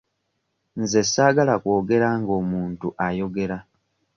Nze 0.81 1.01
ssaagala 1.05 1.53
kwogera 1.61 2.07
nga 2.19 2.31
omuntu 2.41 2.87
ayogera. 3.05 3.57